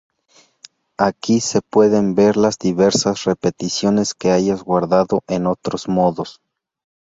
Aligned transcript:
Aquí 0.97 1.39
se 1.41 1.61
pueden 1.61 2.15
ver 2.15 2.35
las 2.35 2.57
diversas 2.57 3.25
repeticiones 3.25 4.15
que 4.15 4.31
hayas 4.31 4.63
guardado 4.63 5.21
en 5.27 5.45
otros 5.45 5.87
modos. 5.89 6.41